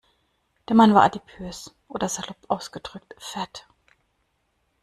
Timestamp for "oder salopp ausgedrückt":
1.87-3.13